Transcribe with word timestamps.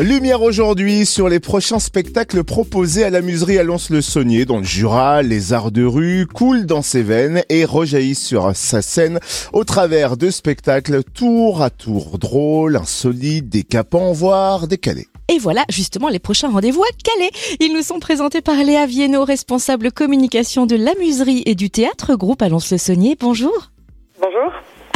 Lumière 0.00 0.42
aujourd'hui 0.42 1.06
sur 1.06 1.28
les 1.28 1.38
prochains 1.38 1.78
spectacles 1.78 2.42
proposés 2.42 3.04
à 3.04 3.10
la 3.10 3.20
muserie 3.20 3.58
Alonce-le-Saunier 3.58 4.44
dans 4.44 4.58
le 4.58 4.64
Jura. 4.64 5.22
Les 5.22 5.52
arts 5.52 5.70
de 5.70 5.84
rue 5.84 6.26
coulent 6.26 6.66
dans 6.66 6.82
ses 6.82 7.04
veines 7.04 7.44
et 7.48 7.64
rejaillissent 7.64 8.26
sur 8.26 8.56
sa 8.56 8.82
scène 8.82 9.20
au 9.52 9.62
travers 9.62 10.16
de 10.16 10.30
spectacles 10.30 11.04
tour 11.04 11.62
à 11.62 11.70
tour 11.70 12.18
drôles, 12.18 12.74
insolites, 12.74 13.48
décapants, 13.48 14.12
voire 14.12 14.66
décalés. 14.66 15.06
Et 15.28 15.38
voilà 15.38 15.64
justement 15.70 16.08
les 16.08 16.18
prochains 16.18 16.50
rendez-vous 16.50 16.82
à 16.82 16.88
Calais. 17.04 17.30
Ils 17.60 17.72
nous 17.72 17.82
sont 17.82 18.00
présentés 18.00 18.40
par 18.40 18.56
Léa 18.56 18.86
Viennot, 18.86 19.24
responsable 19.24 19.92
communication 19.92 20.66
de 20.66 20.74
la 20.74 20.92
muserie 20.98 21.44
et 21.46 21.54
du 21.54 21.70
théâtre 21.70 22.16
groupe 22.16 22.42
Alonce-le-Saunier. 22.42 23.16
Bonjour. 23.20 23.70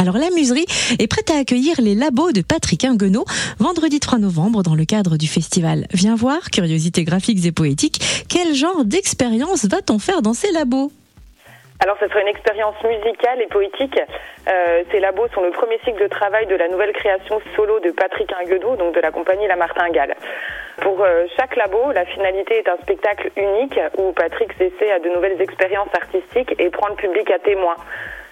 Alors 0.01 0.15
la 0.15 0.29
muserie 0.33 0.65
est 0.97 1.11
prête 1.11 1.29
à 1.29 1.37
accueillir 1.39 1.75
les 1.83 1.93
labos 1.93 2.31
de 2.31 2.41
Patrick 2.41 2.85
Inguenot 2.85 3.25
vendredi 3.59 3.99
3 3.99 4.19
novembre 4.19 4.63
dans 4.63 4.73
le 4.73 4.85
cadre 4.85 5.17
du 5.17 5.27
festival. 5.27 5.87
Viens 5.91 6.15
voir, 6.15 6.39
curiosités 6.51 7.03
graphiques 7.03 7.45
et 7.45 7.51
poétiques, 7.51 7.99
quel 8.31 8.55
genre 8.55 8.85
d'expérience 8.85 9.65
va-t-on 9.65 9.99
faire 9.99 10.21
dans 10.21 10.33
ces 10.33 10.51
labos 10.51 10.91
alors, 11.81 11.95
ce 11.97 12.09
sera 12.09 12.19
une 12.19 12.27
expérience 12.27 12.75
musicale 12.83 13.41
et 13.41 13.47
poétique. 13.47 13.97
Euh, 14.49 14.83
ces 14.91 14.99
labos 14.99 15.29
sont 15.33 15.41
le 15.41 15.51
premier 15.51 15.79
cycle 15.85 16.03
de 16.03 16.09
travail 16.09 16.45
de 16.45 16.55
la 16.55 16.67
nouvelle 16.67 16.91
création 16.91 17.39
solo 17.55 17.79
de 17.79 17.91
Patrick 17.91 18.29
Inguedou, 18.33 18.75
donc 18.75 18.93
de 18.93 18.99
la 18.99 19.11
compagnie 19.11 19.47
La 19.47 19.55
Martingale. 19.55 20.13
Pour 20.81 21.01
euh, 21.01 21.25
chaque 21.37 21.55
labo, 21.55 21.93
la 21.93 22.03
finalité 22.03 22.57
est 22.57 22.67
un 22.67 22.75
spectacle 22.81 23.31
unique 23.37 23.79
où 23.97 24.11
Patrick 24.11 24.51
s'essaie 24.57 24.91
à 24.91 24.99
de 24.99 25.07
nouvelles 25.07 25.41
expériences 25.41 25.87
artistiques 25.93 26.53
et 26.59 26.69
prend 26.69 26.89
le 26.89 26.95
public 26.95 27.31
à 27.31 27.39
témoin. 27.39 27.75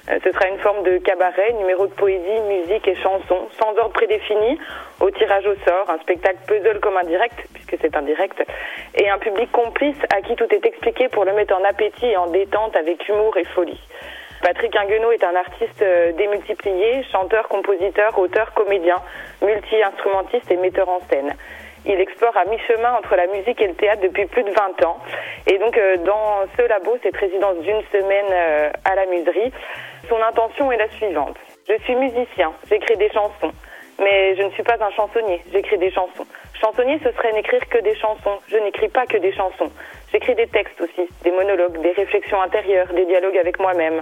Euh, 0.09 0.20
ce 0.23 0.31
sera 0.31 0.47
une 0.47 0.59
forme 0.59 0.84
de 0.84 0.97
cabaret, 0.99 1.53
numéro 1.53 1.85
de 1.88 1.93
poésie, 1.93 2.39
musique 2.47 2.88
et 2.88 2.95
chansons, 2.95 3.49
sans 3.59 3.75
ordre 3.77 3.93
prédéfini, 3.93 4.57
au 5.02 5.11
tirage 5.11 5.45
au 5.45 5.55
sort, 5.67 5.89
un 5.89 5.97
spectacle 5.99 6.39
puzzle 6.47 6.80
comme 6.80 6.97
un 6.97 7.03
direct, 7.03 7.38
puisque 7.53 7.77
c'est 7.81 7.95
un 7.95 8.02
direct, 8.03 8.41
et 8.95 9.09
un 9.09 9.17
public 9.17 9.52
complice 9.52 9.97
à 10.16 10.22
qui 10.22 10.35
tout 10.35 10.47
est 10.52 10.66
expliqué 10.66 11.09
pour 11.09 11.25
le 11.25 11.33
mettre 11.33 11.55
en 11.55 11.63
appétit 11.63 12.08
et 12.08 12.17
en 12.17 12.28
détente 12.28 12.75
avec 12.75 13.08
humour 13.09 13.35
et 13.38 13.44
folie. 13.44 13.80
Patrick 14.41 14.75
Inguenot 14.75 15.11
est 15.11 15.23
un 15.23 15.35
artiste 15.35 15.81
euh, 15.81 16.11
démultiplié, 16.13 17.03
chanteur, 17.11 17.47
compositeur, 17.47 18.17
auteur, 18.17 18.53
comédien, 18.53 18.97
multi-instrumentiste 19.41 20.50
et 20.52 20.58
metteur 20.58 20.88
en 20.88 21.00
scène. 21.09 21.33
Il 21.86 22.00
explore 22.00 22.36
à 22.36 22.45
mi-chemin 22.45 22.94
entre 22.94 23.16
la 23.16 23.28
musique 23.28 23.61
et 23.61 23.67
le 23.67 23.75
théâtre 23.75 24.02
depuis 24.02 24.25
plus 24.25 24.44
de 24.44 24.52
20 24.52 24.86
ans. 24.86 24.97
Et 25.45 25.58
donc, 25.58 25.78
euh, 25.78 25.97
dans 25.97 26.45
ce 26.58 26.64
labo, 26.64 26.97
cette 27.03 27.16
résidence 27.16 27.58
d'une 27.59 27.81
semaine 27.92 28.72
à 28.84 28.95
la 28.95 29.06
muserie, 29.06 29.52
son 30.09 30.22
intention 30.22 30.72
est 30.72 30.78
la 30.78 30.89
suivante. 30.89 31.38
Je 31.67 31.78
suis 31.84 31.95
musicien, 31.95 32.53
j'écris 32.69 32.97
des 32.97 33.09
chansons, 33.09 33.52
mais 34.00 34.36
je 34.36 34.44
ne 34.44 34.50
suis 34.52 34.64
pas 34.64 34.78
un 34.80 34.92
chansonnier, 34.92 35.42
j'écris 35.52 35.78
des 35.78 35.92
chansons. 35.92 36.25
Chansonnier, 36.59 37.00
ce 37.03 37.11
serait 37.11 37.34
n'écrire 37.34 37.67
que 37.69 37.78
des 37.80 37.95
chansons. 37.95 38.39
Je 38.47 38.58
n'écris 38.58 38.88
pas 38.89 39.06
que 39.06 39.17
des 39.17 39.31
chansons. 39.31 39.72
J'écris 40.12 40.34
des 40.34 40.47
textes 40.47 40.80
aussi, 40.81 41.08
des 41.23 41.31
monologues, 41.31 41.80
des 41.81 41.91
réflexions 41.91 42.41
intérieures, 42.41 42.88
des 42.94 43.06
dialogues 43.06 43.38
avec 43.38 43.59
moi-même. 43.59 44.02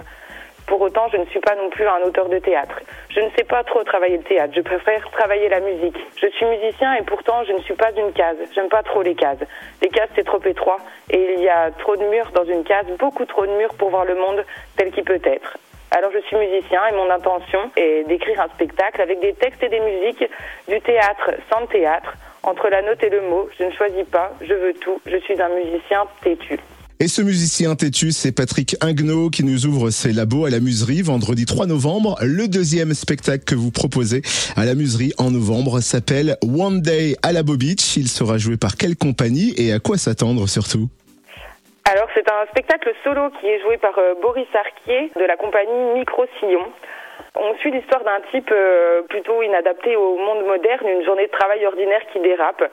Pour 0.66 0.80
autant, 0.80 1.08
je 1.12 1.18
ne 1.18 1.26
suis 1.26 1.40
pas 1.40 1.54
non 1.54 1.68
plus 1.70 1.86
un 1.86 2.02
auteur 2.02 2.28
de 2.28 2.38
théâtre. 2.38 2.80
Je 3.16 3.22
ne 3.22 3.30
sais 3.30 3.44
pas 3.44 3.64
trop 3.64 3.82
travailler 3.82 4.18
le 4.18 4.24
théâtre, 4.24 4.52
je 4.54 4.60
préfère 4.60 5.10
travailler 5.10 5.48
la 5.48 5.60
musique. 5.60 5.96
Je 6.20 6.26
suis 6.26 6.44
musicien 6.44 6.92
et 6.96 7.02
pourtant 7.02 7.44
je 7.44 7.52
ne 7.52 7.60
suis 7.60 7.72
pas 7.72 7.90
une 7.96 8.12
case. 8.12 8.36
J'aime 8.54 8.68
pas 8.68 8.82
trop 8.82 9.00
les 9.00 9.14
cases. 9.14 9.38
Les 9.80 9.88
cases 9.88 10.10
c'est 10.14 10.26
trop 10.26 10.42
étroit 10.44 10.76
et 11.08 11.32
il 11.38 11.40
y 11.40 11.48
a 11.48 11.70
trop 11.70 11.96
de 11.96 12.04
murs 12.04 12.30
dans 12.32 12.44
une 12.44 12.62
case, 12.62 12.84
beaucoup 12.98 13.24
trop 13.24 13.46
de 13.46 13.52
murs 13.52 13.72
pour 13.78 13.88
voir 13.88 14.04
le 14.04 14.16
monde 14.16 14.44
tel 14.76 14.92
qu'il 14.92 15.04
peut 15.04 15.18
être. 15.24 15.56
Alors 15.92 16.10
je 16.12 16.18
suis 16.26 16.36
musicien 16.36 16.86
et 16.88 16.92
mon 16.92 17.08
intention 17.08 17.70
est 17.74 18.04
d'écrire 18.06 18.38
un 18.38 18.48
spectacle 18.48 19.00
avec 19.00 19.18
des 19.20 19.32
textes 19.32 19.62
et 19.62 19.70
des 19.70 19.80
musiques, 19.80 20.24
du 20.68 20.78
théâtre 20.82 21.30
sans 21.50 21.60
le 21.60 21.68
théâtre, 21.68 22.12
entre 22.42 22.68
la 22.68 22.82
note 22.82 23.02
et 23.02 23.08
le 23.08 23.22
mot. 23.22 23.48
Je 23.58 23.64
ne 23.64 23.70
choisis 23.70 24.04
pas, 24.04 24.32
je 24.42 24.52
veux 24.52 24.74
tout. 24.74 25.00
Je 25.06 25.16
suis 25.16 25.40
un 25.40 25.48
musicien 25.48 26.04
têtu. 26.22 26.58
Et 26.98 27.08
ce 27.08 27.20
musicien 27.20 27.76
têtu, 27.76 28.08
c'est 28.10 28.32
Patrick 28.32 28.74
Ingnaud 28.80 29.28
qui 29.28 29.44
nous 29.44 29.66
ouvre 29.68 29.90
ses 29.90 30.16
labos 30.16 30.46
à 30.46 30.50
la 30.50 30.60
Muserie 30.64 31.02
vendredi 31.04 31.44
3 31.44 31.66
novembre. 31.66 32.16
Le 32.24 32.48
deuxième 32.48 32.96
spectacle 32.96 33.44
que 33.44 33.54
vous 33.54 33.68
proposez 33.68 34.24
à 34.56 34.64
la 34.64 34.72
Muserie 34.72 35.12
en 35.20 35.28
novembre 35.28 35.84
s'appelle 35.84 36.40
One 36.40 36.80
Day 36.80 37.12
à 37.20 37.36
la 37.36 37.44
Beach. 37.44 38.00
Il 38.00 38.08
sera 38.08 38.40
joué 38.40 38.56
par 38.56 38.80
quelle 38.80 38.96
compagnie 38.96 39.52
et 39.60 39.76
à 39.76 39.78
quoi 39.78 40.00
s'attendre 40.00 40.48
surtout? 40.48 40.88
Alors 41.84 42.08
c'est 42.16 42.24
un 42.32 42.48
spectacle 42.48 42.88
solo 43.04 43.28
qui 43.40 43.46
est 43.46 43.60
joué 43.60 43.76
par 43.76 43.92
euh, 43.98 44.16
Boris 44.24 44.48
Arquier 44.56 45.12
de 45.20 45.24
la 45.28 45.36
compagnie 45.36 46.00
Micro 46.00 46.24
Sillon. 46.40 46.64
On 47.36 47.52
suit 47.60 47.72
l'histoire 47.72 48.04
d'un 48.04 48.24
type 48.32 48.48
euh, 48.50 49.02
plutôt 49.02 49.42
inadapté 49.42 49.96
au 49.96 50.16
monde 50.16 50.48
moderne, 50.48 50.88
une 50.88 51.04
journée 51.04 51.26
de 51.26 51.36
travail 51.36 51.60
ordinaire 51.66 52.00
qui 52.10 52.20
dérape. 52.20 52.64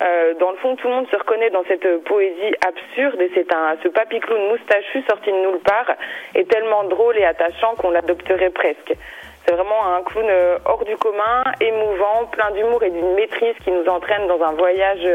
Euh, 0.00 0.34
dans 0.34 0.50
le 0.50 0.56
fond, 0.58 0.76
tout 0.76 0.88
le 0.88 0.94
monde 0.94 1.08
se 1.10 1.16
reconnaît 1.16 1.50
dans 1.50 1.64
cette 1.68 2.04
poésie 2.04 2.54
absurde 2.66 3.20
et 3.20 3.30
c'est 3.34 3.52
un 3.52 3.76
ce 3.82 3.88
papy 3.88 4.20
clown 4.20 4.48
moustachu 4.48 5.02
sorti 5.08 5.30
de 5.32 5.36
nulle 5.36 5.60
part 5.60 5.90
est 6.34 6.48
tellement 6.50 6.84
drôle 6.84 7.16
et 7.16 7.24
attachant 7.24 7.74
qu'on 7.76 7.90
l'adopterait 7.90 8.50
presque. 8.50 8.94
C'est 9.46 9.54
vraiment 9.54 9.94
un 9.94 10.02
clown 10.02 10.26
hors 10.64 10.84
du 10.84 10.96
commun, 10.96 11.44
émouvant, 11.60 12.26
plein 12.30 12.50
d'humour 12.50 12.82
et 12.82 12.90
d'une 12.90 13.14
maîtrise 13.14 13.54
qui 13.64 13.70
nous 13.70 13.86
entraîne 13.86 14.26
dans 14.26 14.42
un 14.42 14.52
voyage 14.52 15.08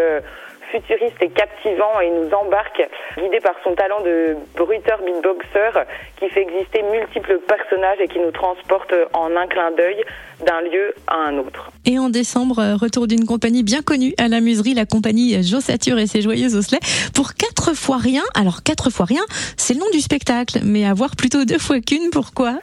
futuriste 0.72 1.22
et 1.22 1.30
captivant 1.30 2.00
et 2.02 2.10
nous 2.10 2.30
embarque, 2.34 2.82
guidé 3.18 3.40
par 3.40 3.56
son 3.64 3.76
talent 3.76 4.02
de 4.02 4.36
bruiteur 4.56 5.00
beatboxer, 5.04 5.86
qui 6.18 6.30
fait 6.30 6.42
exister 6.42 6.84
multiples 6.84 7.40
personnages 7.48 8.00
et 8.00 8.08
qui 8.08 8.20
nous 8.20 8.32
transporte 8.32 8.94
en 9.14 9.36
un 9.36 9.48
clin 9.48 9.72
d'œil 9.72 10.04
d'un 10.46 10.62
lieu 10.62 10.94
à 11.08 11.16
un 11.16 11.38
autre. 11.38 11.70
Et 11.86 12.00
en 12.00 12.10
décembre, 12.10 12.60
euh, 12.60 12.76
retour 12.76 13.08
d'une 13.08 13.26
compagnie 13.26 13.64
bien 13.64 13.82
connue 13.82 14.14
à 14.18 14.28
la 14.28 14.40
muserie, 14.40 14.74
la 14.74 14.86
compagnie 14.86 15.44
Jossature 15.44 16.00
et 16.00 16.08
ses 16.08 16.22
joyeux 16.22 16.56
osselets, 16.56 16.80
pour 17.14 17.34
quatre 17.34 17.76
fois 17.76 17.98
rien. 17.98 18.24
Alors 18.34 18.64
quatre 18.64 18.90
fois 18.90 19.06
rien, 19.06 19.24
c'est 19.58 19.74
le 19.74 19.80
nom 19.80 19.90
du 19.92 20.00
spectacle, 20.00 20.60
mais 20.64 20.86
avoir 20.86 21.16
plutôt 21.16 21.46
deux 21.46 21.60
fois 21.60 21.80
qu'une, 21.80 22.10
pourquoi? 22.12 22.60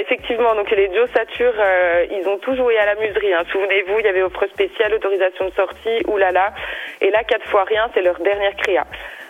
Effectivement, 0.00 0.54
donc 0.54 0.70
les 0.70 0.92
Joe 0.92 1.08
Sature, 1.14 1.54
euh, 1.58 2.06
ils 2.10 2.28
ont 2.28 2.38
tout 2.38 2.54
joué 2.54 2.78
à 2.78 2.86
la 2.86 2.94
muserie. 2.96 3.32
Hein. 3.32 3.44
Souvenez-vous, 3.50 3.98
il 3.98 4.04
y 4.04 4.08
avait 4.08 4.22
offre 4.22 4.46
spéciale, 4.46 4.94
autorisation 4.94 5.46
de 5.46 5.52
sortie, 5.52 6.02
oulala. 6.06 6.52
Et 7.00 7.10
là, 7.10 7.24
quatre 7.24 7.46
fois 7.48 7.64
rien, 7.64 7.88
c'est 7.94 8.02
leur 8.02 8.18
dernière 8.20 8.54
créa. 8.56 8.86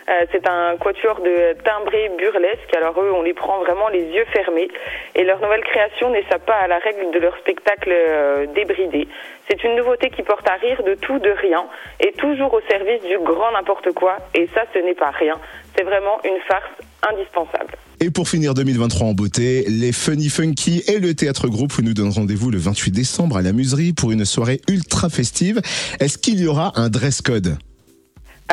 Euh, 0.09 0.25
c'est 0.31 0.45
un 0.47 0.75
quatuor 0.77 1.21
de 1.21 1.53
timbré 1.63 2.09
burlesque. 2.17 2.75
Alors 2.75 2.99
eux, 3.01 3.11
on 3.13 3.21
les 3.21 3.33
prend 3.33 3.59
vraiment 3.59 3.87
les 3.87 4.03
yeux 4.03 4.25
fermés. 4.33 4.67
Et 5.15 5.23
leur 5.23 5.39
nouvelle 5.39 5.63
création 5.63 6.09
n'échappe 6.09 6.45
pas 6.45 6.55
à 6.55 6.67
la 6.67 6.79
règle 6.79 7.11
de 7.11 7.19
leur 7.19 7.37
spectacle 7.37 7.89
euh, 7.91 8.45
débridé. 8.47 9.07
C'est 9.47 9.63
une 9.63 9.75
nouveauté 9.75 10.09
qui 10.09 10.23
porte 10.23 10.47
à 10.49 10.55
rire 10.55 10.83
de 10.83 10.95
tout, 10.95 11.19
de 11.19 11.29
rien, 11.29 11.65
et 11.99 12.11
toujours 12.13 12.53
au 12.53 12.61
service 12.69 13.01
du 13.03 13.17
grand 13.19 13.51
n'importe 13.51 13.93
quoi. 13.93 14.17
Et 14.35 14.47
ça, 14.53 14.63
ce 14.73 14.79
n'est 14.79 14.95
pas 14.95 15.11
rien. 15.11 15.39
C'est 15.75 15.83
vraiment 15.83 16.19
une 16.25 16.39
farce 16.41 16.71
indispensable. 17.09 17.73
Et 18.03 18.11
pour 18.11 18.27
finir 18.27 18.53
2023 18.53 19.07
en 19.07 19.13
beauté, 19.13 19.63
les 19.69 19.93
Funny 19.93 20.27
Funky 20.27 20.83
et 20.91 20.99
le 20.99 21.13
théâtre 21.13 21.47
groupe 21.47 21.71
nous 21.81 21.93
donnent 21.93 22.11
rendez-vous 22.11 22.51
le 22.51 22.57
28 22.57 22.91
décembre 22.91 23.37
à 23.37 23.41
la 23.41 23.53
Muserie 23.53 23.93
pour 23.93 24.11
une 24.11 24.25
soirée 24.25 24.59
ultra 24.67 25.07
festive. 25.07 25.61
Est-ce 26.01 26.17
qu'il 26.17 26.37
y 26.43 26.45
aura 26.45 26.73
un 26.75 26.89
dress 26.89 27.21
code? 27.21 27.55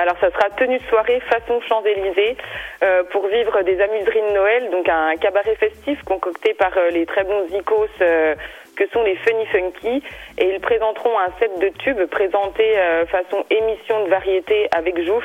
Alors 0.01 0.15
ça 0.21 0.31
sera 0.31 0.51
tenue 0.57 0.79
soirée 0.89 1.19
façon 1.29 1.61
Champs-Élysées 1.69 2.37
euh, 2.85 3.03
pour 3.11 3.27
vivre 3.27 3.61
des 3.65 3.81
amuseries 3.81 4.23
de 4.31 4.35
Noël, 4.35 4.71
donc 4.71 4.89
un 4.89 5.17
cabaret 5.17 5.57
festif 5.57 6.01
concocté 6.05 6.55
par 6.55 6.71
euh, 6.79 6.91
les 6.91 7.05
très 7.05 7.25
bons 7.25 7.49
icos 7.53 7.91
euh, 8.03 8.37
que 8.77 8.87
sont 8.93 9.03
les 9.03 9.17
Funny 9.17 9.47
Funky 9.47 10.01
et 10.39 10.55
ils 10.55 10.61
présenteront 10.61 11.19
un 11.19 11.33
set 11.41 11.51
de 11.59 11.71
tubes 11.83 12.07
présenté 12.07 12.63
façon 13.11 13.45
émission 13.51 14.05
de 14.05 14.11
variété 14.11 14.69
avec 14.73 15.05
Jouf 15.05 15.25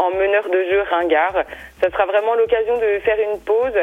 en 0.00 0.10
meneur 0.16 0.48
de 0.48 0.64
jeu 0.70 0.82
ringard. 0.90 1.44
Ça 1.80 1.90
sera 1.90 2.06
vraiment 2.06 2.34
l'occasion 2.34 2.76
de 2.76 2.98
faire 3.04 3.18
une 3.32 3.40
pause 3.40 3.78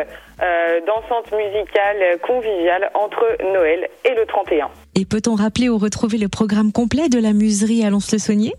dansante 0.86 1.32
musicale 1.32 2.20
conviviale 2.22 2.92
entre 2.94 3.26
Noël 3.54 3.88
et 4.04 4.14
le 4.14 4.26
31. 4.26 4.70
Et 4.96 5.06
peut-on 5.06 5.36
rappeler 5.36 5.70
ou 5.70 5.78
retrouver 5.78 6.18
le 6.18 6.28
programme 6.28 6.72
complet 6.72 7.10
de 7.10 7.22
la 7.22 7.34
muserie 7.34 7.86
à 7.86 7.90
Lons-le-Saunier? 7.90 8.54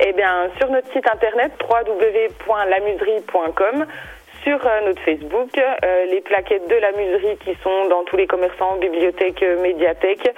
Eh 0.00 0.12
bien, 0.14 0.48
sur 0.58 0.70
notre 0.70 0.90
site 0.92 1.06
internet 1.06 1.52
www.lamuserie.com, 1.68 3.86
sur 4.42 4.66
euh, 4.66 4.80
notre 4.86 5.02
Facebook, 5.02 5.50
euh, 5.58 6.06
les 6.06 6.20
plaquettes 6.20 6.68
de 6.68 6.76
la 6.76 6.92
muserie 6.92 7.36
qui 7.44 7.54
sont 7.62 7.88
dans 7.88 8.04
tous 8.04 8.16
les 8.16 8.26
commerçants, 8.26 8.78
bibliothèques, 8.78 9.44
médiathèques. 9.62 10.30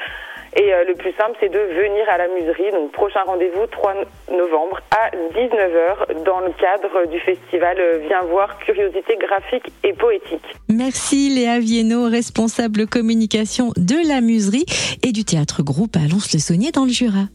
Et 0.56 0.72
euh, 0.72 0.84
le 0.86 0.94
plus 0.94 1.12
simple, 1.12 1.36
c'est 1.40 1.48
de 1.48 1.58
venir 1.58 2.08
à 2.08 2.18
la 2.18 2.28
muserie. 2.28 2.70
Donc, 2.72 2.92
prochain 2.92 3.22
rendez-vous 3.26 3.66
3 3.66 3.94
novembre 4.30 4.80
à 4.90 5.10
19h 5.10 6.22
dans 6.24 6.40
le 6.40 6.52
cadre 6.52 7.10
du 7.10 7.18
festival 7.20 7.76
Viens 8.06 8.22
voir 8.22 8.58
curiosité 8.58 9.16
graphique 9.16 9.66
et 9.82 9.92
poétique. 9.92 10.44
Merci 10.68 11.30
Léa 11.30 11.58
Viennot, 11.58 12.08
responsable 12.08 12.86
communication 12.86 13.72
de 13.76 14.08
la 14.08 14.20
muserie 14.20 14.66
et 15.02 15.12
du 15.12 15.24
théâtre 15.24 15.62
groupe 15.62 15.96
à 15.96 16.06
Lons-le-Saunier 16.08 16.70
dans 16.72 16.84
le 16.84 16.90
Jura. 16.90 17.26